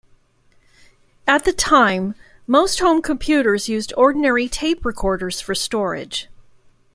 [1.27, 2.15] At the time,
[2.47, 6.27] most home computers used ordinary tape recorders for storage.